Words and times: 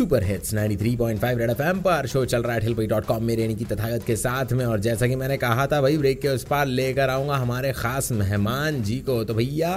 super 0.00 0.24
hits 0.24 0.52
93.5 0.54 1.38
Red 1.38 1.50
FM 1.50 1.78
पर 1.78 2.06
show 2.06 2.24
चल 2.24 2.42
रहा 2.42 2.52
है 2.54 2.60
ठिलपई 2.60 2.86
डॉट 2.86 3.04
कॉम 3.04 3.24
मेरे 3.24 3.42
यानी 3.42 3.54
की 3.54 3.64
तथागत 3.64 4.04
के 4.06 4.14
साथ 4.16 4.52
में। 4.52 4.64
और 4.66 4.80
जैसा 4.80 5.06
कि 5.06 5.16
मैंने 5.16 5.36
कहा 5.36 5.66
था, 5.66 5.80
भाई 5.80 5.96
ब्रेक 5.98 6.20
के 6.20 6.28
उस 6.28 6.44
पार 6.44 6.66
लेकर 6.68 7.10
आऊँगा 7.10 7.34
हमारे 7.36 7.72
खास 7.72 8.10
मेहमान 8.12 8.80
जी 8.82 8.96
को। 8.98 9.22
तो 9.24 9.34
भैया, 9.34 9.72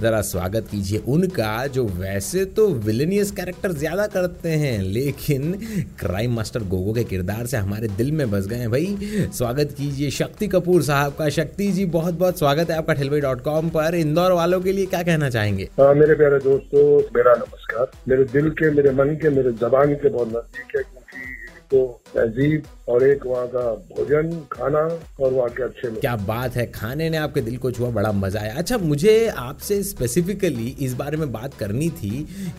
जरा 0.00 0.20
स्वागत 0.22 0.68
कीजिए 0.70 0.98
उनका, 1.08 1.66
जो 1.66 1.84
वैसे 1.86 2.44
तो 2.56 2.68
विलेनियस 2.84 3.30
कैरेक्टर 3.30 3.72
ज़्यादा 3.74 4.06
करते 4.06 4.48
हैं, 4.50 4.78
लेकिन 4.82 5.52
क्राइम 6.00 6.34
मास्टर 6.34 6.62
गोगो 6.66 6.92
के 6.92 7.04
किरदार 7.04 7.46
से 7.46 7.56
हमारे 7.56 7.88
दिल 7.94 8.12
में 8.12 8.30
बस 8.30 8.46
गए 8.46 8.56
हैं। 8.56 8.70
भाई, 8.70 9.28
स्वागत 9.32 9.74
कीजिए 9.78 10.10
शक्ति 10.12 10.48
कपूर 10.48 10.82
साहब 10.82 11.16
का। 11.18 11.28
शक्ति 11.38 11.70
जी 11.72 11.84
बहुत 11.98 12.14
बहुत 12.14 12.38
स्वागत 12.38 12.70
है 12.70 12.76
आपका 12.76 12.94
ठिलपई 12.94 13.20
डॉट 13.20 13.42
कॉम 13.42 13.68
पर। 13.70 13.94
इंदौर 13.96 14.32
वालों 14.32 14.60
के 14.60 14.72
लिए 14.72 14.86
क्या 14.86 15.02
कहना 15.02 15.30
चाहेंगे? 15.30 15.68
मेरे 15.80 16.14
प्यारे 16.14 16.38
दोस्तों, 16.40 16.86
मेरा 17.16 17.34
नमस्कार। 17.34 17.90
मेरे 18.08 18.24
दिल 18.32 18.50
के, 18.52 18.70
मेरे 18.70 18.90
मन 18.94 19.14
के, 19.22 19.28
मेरे 19.30 19.52
जबान 19.64 19.94
के 19.94 20.08
बहुत 20.08 20.28
नज़दीक 20.28 20.76
है 20.76 20.82
क्योंकि 20.82 21.32
तो 21.70 21.78
तहजीब 22.14 22.62
और 22.88 23.02
एक 23.04 23.24
वहाँ 23.26 23.46
का 23.48 23.60
भोजन 23.90 24.30
खाना 24.52 24.78
और 25.24 25.32
वहाँ 25.32 25.48
के 25.50 25.62
अच्छे 25.62 25.88
लोग। 25.88 26.00
क्या 26.00 26.14
बात 26.16 26.56
है 26.56 26.66
खाने 26.72 27.08
ने 27.10 27.16
आपके 27.16 27.40
दिल 27.40 27.56
को 27.56 27.70
छुआ 27.70 27.88
बड़ा 27.90 28.10
मज़ा 28.12 28.40
आया। 28.40 28.54
अच्छा 28.54 28.78
मुझे 28.78 29.14
आपसे 29.28 29.82
स्पेसिफिकली 29.82 30.66
इस 30.80 30.94
बारे 30.94 31.16
में 31.16 31.32
बात 31.32 31.54
करनी 31.54 31.88
थी 31.90 32.10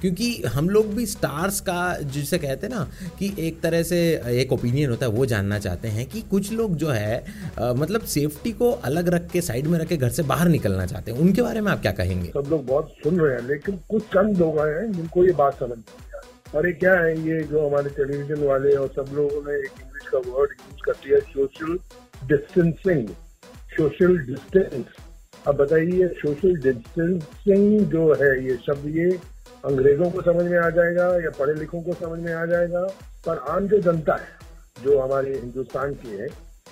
क्योंकि 0.01 0.31
हम 0.47 0.69
लोग 0.69 0.93
भी 0.95 1.05
स्टार्स 1.05 1.59
का 1.59 1.77
जिसे 2.15 2.37
कहते 2.37 2.67
हैं 2.67 2.73
ना 2.73 2.87
कि 3.19 3.33
एक 3.39 3.61
तरह 3.61 3.83
से 3.83 3.99
एक 4.41 4.53
ओपिनियन 4.53 4.89
होता 4.89 5.05
है 5.05 5.11
वो 5.11 5.25
जानना 5.25 5.59
चाहते 5.59 5.87
हैं 5.87 6.05
कि 6.09 6.21
कुछ 6.31 6.51
लोग 6.53 6.75
जो 6.75 6.89
है 6.89 7.23
अ, 7.57 7.73
मतलब 7.73 8.01
सेफ्टी 8.15 8.51
को 8.53 8.71
अलग 8.71 9.09
रख 9.09 9.29
के 9.31 9.41
साइड 9.41 9.67
में 9.67 9.79
रख 9.79 9.87
के 9.87 9.97
घर 9.97 10.09
से 10.09 10.23
बाहर 10.23 10.47
निकलना 10.47 10.85
चाहते 10.85 11.11
हैं। 11.11 11.19
उनके 11.19 11.41
बारे 11.41 11.61
में 11.61 11.71
आप 11.71 11.81
क्या 11.81 11.91
कहेंगे? 11.91 12.27
सब 12.29 12.49
लोग 12.49 12.65
बहुत 12.65 12.91
सुन 13.03 13.19
रहे 13.19 13.35
हैं 13.35 13.47
लेकिन 13.47 13.79
कुछ 13.89 14.03
चंद 14.07 14.37
लोग 14.37 14.59
हैं 14.59 14.91
जिनको 14.91 15.25
ये 15.25 15.31
बात 15.33 15.59
समझ 15.59 15.77
आ 15.77 16.04
और 16.55 16.65
ये 16.67 16.71
क्या 16.73 16.93
है, 16.93 17.15
ये 17.21 17.39
जो 17.43 17.67
हमारे 17.67 17.89
टेलीविज़न 17.89 18.43
वाले 18.43 18.75
और 18.75 18.87
सब 18.87 19.13
लोगों 19.15 19.41
ने 19.47 19.55
एक 19.55 19.81
इंग्लिश 19.81 20.07
का 20.07 20.17
वर्ड 20.17 20.51
यूज़ 20.51 20.83
कर 20.85 20.93
दिया 21.05 21.19
सोशल 21.31 21.77
डिस्टेंसिंग 22.27 23.09
सोशल 23.77 24.17
डिस्टेंस 24.27 24.85
अब 25.47 25.55
बताइए 25.55 26.07
सोशल 26.21 26.55
डिस्टेंसिंग 26.61 27.79
जो 27.91 28.13
है, 28.13 28.31
ये 28.45 28.57
शब्द 28.57 28.95
ये 28.97 29.09
अंग्रेज़ों 29.65 30.09
को 30.11 30.21
समझ 30.21 30.45
में 30.45 30.57
आ 30.57 30.69
जाएगा 30.69 31.05
या 31.23 31.29
पढ़े 31.39 31.53
लिखों 31.53 31.81
को 31.81 31.93
समझ 31.93 32.19
में 32.19 32.33
आ 32.33 32.45
जाएगा? 32.45 32.85
पर 33.27 33.37
आम 33.49 33.67
जो 33.67 33.79
जनता 33.81 34.15
है, 34.15 34.83
जो 34.83 34.99
हमारे 34.99 35.37
हिंदुस्तान 35.37 35.93
की 35.93 36.17
है, 36.17 36.27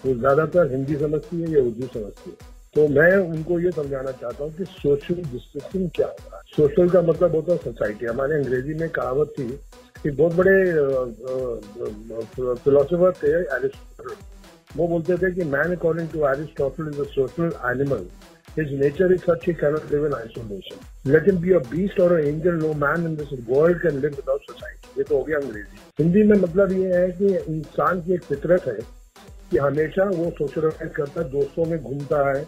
वो 0.05 0.13
ज़्यादातर 0.13 0.71
हिंदी 0.71 0.95
समझती 0.95 1.41
है 1.41 1.51
या 1.51 1.61
उर्दू 1.61 1.87
समझती 1.93 2.29
है? 2.29 2.52
तो 2.75 2.87
मैं 2.87 3.15
उनको 3.15 3.59
ये 3.59 3.71
समझाना 3.71 4.11
चाहता 4.11 4.43
हूँ 4.43 4.53
कि 4.57 4.65
सोशल 4.65 5.15
डिस्टेंसिंग 5.15 5.89
क्या 5.95 6.07
होता 6.07 6.37
है? 6.37 6.41
सोशल 6.55 6.89
का 6.89 7.01
मतलब 7.01 7.35
होता 7.35 7.51
है। 7.51 7.57
सोसाइटी 7.63 8.05
हमारे 8.05 8.35
अंग्रेज़ी 8.35 8.73
में 8.79 8.89
कहावत 8.89 9.33
थी 9.39 9.47
कि 10.03 10.11
बहुत 10.11 10.33
बड़े 10.35 10.55
फिलोसोफर 12.63 13.11
थे 13.23 13.31
एरिस्टोटल 13.31 14.15
वो 14.77 14.87
बोलते 14.87 15.17
थे 15.17 15.31
कि 15.35 15.43
man 15.49 15.75
according 15.75 16.07
to 16.09 16.27
Aristotle 16.27 16.87
is 16.93 17.01
a 17.01 17.09
social 17.15 17.51
animal 17.71 18.05
His 18.55 18.71
nature 18.79 19.05
is 19.13 19.23
such 19.27 19.45
he 19.45 19.53
cannot 19.59 19.85
live 19.91 20.03
in 20.07 20.13
isolation. 20.15 20.81
Let 21.05 21.27
him 21.27 21.37
be 21.45 21.53
a 21.53 21.61
beast 21.69 21.99
or 21.99 22.09
an 22.17 22.27
angel, 22.31 22.57
no 22.63 22.73
man 22.81 23.05
in 23.07 23.15
this 23.15 23.31
world 23.47 23.79
can 23.81 23.95
live. 24.01 24.19
ये 24.97 25.03
तो 25.03 25.17
हो 25.17 25.23
गया 25.23 25.37
अंग्रेज़ी। 25.37 25.79
हिंदी 25.99 26.23
में 26.23 26.35
मतलब 26.37 26.71
ये 26.71 26.93
है 26.95 27.07
कि 27.11 27.27
इंसान 27.53 28.01
की 28.01 28.13
एक 28.13 28.23
फितरत 28.23 28.67
है 28.67 28.77
कि 29.51 29.57
हमेशा 29.57 30.03
वो 30.09 30.29
सोशलाइज 30.37 30.91
करता 30.95 31.21
है 31.21 31.29
दोस्तों 31.31 31.65
में 31.65 31.77
घूमता 31.81 32.19
है 32.29 32.45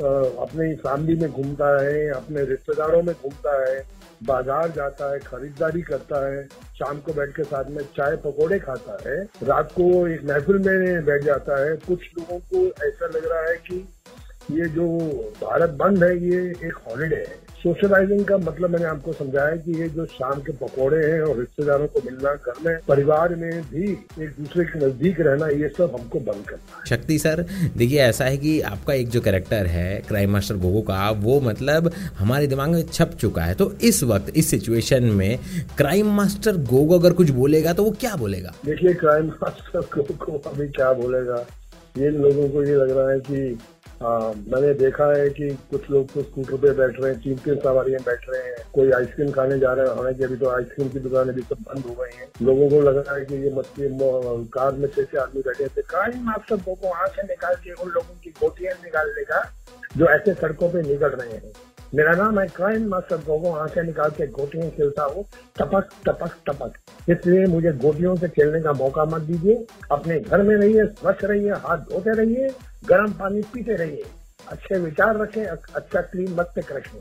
अपने 0.00 0.74
फैमिली 0.76 1.20
में 1.20 1.30
घूमता 1.30 1.82
है 1.82 2.08
अपने 2.08 2.44
रिश्तेदारों 2.44 3.02
में 3.02 3.14
घूमता 3.14 3.70
है 3.70 3.98
बाज़ार 4.22 4.70
जाता 4.70 5.12
है, 5.12 5.18
खरीदारी 5.18 5.82
करता 5.82 6.28
है, 6.28 6.46
शाम 6.78 7.00
को 7.00 7.12
बैठ 7.12 7.30
के 7.30 7.44
साथ 7.44 7.64
में 7.64 7.82
चाय 7.96 8.16
पकोड़े 8.16 8.58
खाता 8.58 8.98
है, 9.06 9.16
रात 9.42 9.72
को 9.72 10.06
एक 10.08 10.24
महफिल 10.24 10.58
में 10.58 11.04
बैठ 11.04 11.22
जाता 11.22 11.60
है। 11.64 11.76
कुछ 11.76 12.00
लोगों 12.18 12.38
को 12.38 12.86
ऐसा 12.86 13.06
लग 13.06 13.30
रहा 13.32 13.40
है 13.40 13.56
कि 13.56 13.88
ये 14.50 14.68
जो 14.68 14.86
भारत 15.42 15.70
बंद 15.80 16.04
है 16.04 16.16
ये 16.24 16.40
एक 16.66 16.74
हॉलीडे 16.88 17.16
है। 17.16 17.46
सोशलाइजिंग 17.58 18.24
का 18.24 18.36
मतलब 18.38 18.70
मैंने 18.70 18.84
आपको 18.84 19.12
समझाया 19.12 19.54
कि 19.56 19.72
ये 19.80 19.88
जो 19.88 20.04
शाम 20.06 20.40
के 20.40 20.52
पकौड़े 20.52 20.98
हैं 20.98 21.20
और 21.20 21.38
रिश्तेदारों 21.38 21.86
को 21.86 22.00
मिलना 22.04 22.34
घर 22.34 22.60
में 22.66 22.78
परिवार 22.88 23.34
में 23.34 23.62
भी 23.62 23.90
एक 23.92 24.34
दूसरे 24.38 24.64
के 24.64 24.78
नज़दीक 24.78 25.20
रहना 25.20 25.46
ये 25.48 25.68
सब 25.68 25.94
हमको 25.94 26.20
बंद 26.20 26.44
करना 26.48 26.78
है। 26.78 26.84
शक्ति 26.86 27.18
सर 27.18 27.44
देखिए 27.76 28.00
ऐसा 28.00 28.24
है 28.24 28.36
कि 28.36 28.60
आपका 28.62 28.94
एक 28.94 29.08
जो 29.08 29.20
कैरेक्टर 29.20 29.66
है 29.66 30.00
क्राइम 30.08 30.32
मास्टर 30.32 30.56
गोगो 30.56 30.80
का 30.82 31.10
वो 31.10 31.40
मतलब 31.40 31.92
हमारे 32.18 32.46
दिमाग 32.46 32.70
में 32.70 32.82
छप 32.82 33.16
चुका 33.20 33.42
है। 33.42 33.54
तो 33.54 33.72
इस 33.82 34.02
वक्त 34.04 34.32
इस 34.36 34.50
सिचुएशन 34.50 35.04
में 35.12 35.38
क्राइम 35.76 36.12
मास्टर 36.16 36.56
गोगो 36.70 36.98
अगर 36.98 37.12
कुछ 37.12 37.30
बोलेगा 37.30 37.72
तो 37.72 37.84
वो 37.84 37.90
क्या 38.00 38.14
बोलेगा? 38.16 38.54
देखिए 38.66 38.94
क्राइम 38.94 39.26
मास्टर 39.42 39.80
को 40.16 40.38
अभी 40.50 40.68
क्या 40.68 40.92
बोलेगा? 40.92 41.44
ये 41.98 42.10
लोगों 42.10 42.48
को 42.48 42.62
ये 42.64 42.74
लग 42.76 42.96
रहा 42.98 43.10
है 43.10 43.18
कि 43.20 43.58
आ, 44.02 44.18
मैंने 44.48 44.74
देखा 44.74 45.04
है 45.16 45.28
कि 45.30 45.48
कुछ 45.70 45.90
लोग 45.90 46.12
तो 46.12 46.22
स्कूटर 46.22 46.56
पे 46.56 46.70
बैठ 46.70 47.00
रहे 47.00 47.12
हैं 47.12 47.20
तीन 47.20 47.36
सवारी 47.36 47.60
सवारियाँ 47.60 48.00
बैठ 48.00 48.20
रहे 48.28 48.42
हैं 48.42 48.56
कोई 48.74 48.90
आइसक्रीम 48.90 49.30
खाने 49.30 49.58
जा 49.58 49.72
रहे 49.72 49.86
हैं 49.86 49.94
हालाँकि 49.94 50.24
अभी 50.24 50.36
तो 50.36 50.48
आइसक्रीम 50.48 50.88
की 50.88 50.98
दुकानें 50.98 51.34
भी 51.34 51.42
सब 51.42 51.56
बंद 51.68 51.84
हो 51.84 51.94
गई 51.94 52.16
हैं। 52.16 52.28
लोगों 52.42 52.70
को 52.70 52.80
लग 52.80 52.96
रहा 52.96 53.16
है 53.16 53.24
कि 53.24 53.34
ये 53.34 53.50
मछली 53.54 53.88
कार 54.48 54.72
में 54.72 54.88
छह 54.88 55.20
आदमी 55.20 55.42
बैठे 55.42 55.68
थे 55.68 55.82
क्राइम 55.82 56.26
मास्टर 56.26 56.56
को 56.56 56.78
वहाँ 56.84 57.06
से 57.06 57.22
निकाल 57.22 57.54
के 57.54 57.72
उन 57.72 57.90
लोगों 57.90 58.20
की 58.24 58.30
गोटियाँ 58.30 58.74
निकालने 58.84 59.24
का 59.24 59.42
जो 59.96 60.06
ऐसे 60.06 60.34
सड़कों 60.34 60.70
पर 60.70 60.82
निकल 60.82 61.08
रहे 61.08 61.32
हैं। 61.32 61.52
मेरा 61.94 62.12
नाम 62.12 62.38
है 62.40 62.46
क्राइम 62.46 62.88
मास्टर 62.88 63.16
गोगो 63.16 63.52
आँखें 63.52 63.82
निकाल 63.82 64.10
के 64.10 64.26
गोटियाँ 64.26 64.68
खेलता 64.70 65.02
हूँ। 65.02 65.24
टपक 65.58 65.88
टपक 66.06 66.34
टपक। 66.46 66.72
इसलिए 67.10 67.46
मुझे 67.46 67.72
गोटियों 67.74 68.14
से 68.16 68.28
खेलने 68.28 68.60
का 68.60 68.72
मौका 68.72 69.04
मत 69.04 69.22
दीजिए। 69.22 69.66
अपने 69.92 70.18
घर 70.20 70.42
में 70.42 70.54
रहिए 70.56 70.84
स्वच्छ 70.84 71.24
रहिए, 71.24 71.50
हाथ 71.50 71.78
धोते 71.78 72.16
रहिए, 72.16 72.50
गर्म 72.88 73.12
पानी 73.12 73.42
पीते 73.42 73.76
रहिए। 73.76 74.04
अच्छे 74.48 74.78
विचार 74.78 75.16
रखें 75.16 75.44
अच्छा 75.44 76.00
क्लीन 76.00 76.34
मत 76.34 76.52
रखें 76.58 77.00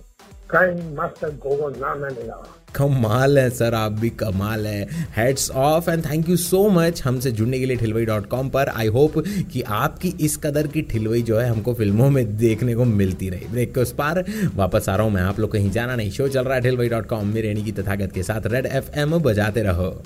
कमाल 2.75 3.39
है, 3.39 3.49
सर, 3.49 3.73
आप 3.73 3.91
भी 3.91 4.09
कमाल 4.09 4.67
है। 4.67 4.87
Hats 5.15 5.51
off 5.51 5.89
and 5.89 6.05
thank 6.05 6.29
you 6.29 6.37
so 6.37 6.69
much 6.69 7.03
हमसे 7.03 7.31
जुड़ने 7.31 7.59
के 7.59 7.65
लिए 7.65 7.77
ठिलवई 7.77 8.05
डॉट 8.05 8.25
कॉम 8.25 8.49
पर। 8.49 8.69
आई 8.69 8.87
होप 8.87 9.13
कि 9.51 9.61
आपकी 9.61 10.09
इस 10.21 10.37
कदर 10.37 10.67
की 10.67 10.81
ठिलवई 10.81 11.21
जो 11.21 11.37
है 11.37 11.49
हमको 11.49 11.73
फ़िल्मों 11.73 12.09
में 12.09 12.37
देखने 12.37 12.75
को 12.75 12.85
मिलती 12.85 13.29
रही। 13.29 13.47
ब्रेक 13.47 13.73
के 13.73 13.81
उस 13.81 13.93
पार 13.93 14.23
वापस 14.55 14.89
आ 14.89 14.95
रहा 14.95 15.05
हूँ 15.05 15.13
मैं, 15.13 15.21
आप 15.21 15.39
लोग 15.39 15.51
कहीं 15.51 15.71
जाना 15.71 15.95
नहीं। 15.95 16.11
शो 16.11 16.27
चल 16.27 16.43
रहा 16.43 16.55
है 16.55 16.61
ठिलवई 16.61 16.89
डॉट 16.89 17.05
कॉम 17.05 17.27
मेरे 17.27 17.53
की 17.55 17.71
तथागत 17.71 18.11
के 18.11 18.23
साथ 18.23 18.41
रेड 18.45 18.65
एफ़ 18.65 18.89
एम 18.99 19.17
बजाते 19.19 19.61
रहो। 19.61 20.03